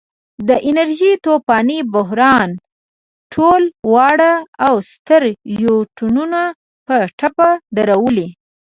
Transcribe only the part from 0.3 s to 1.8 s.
د انرژۍ طوفاني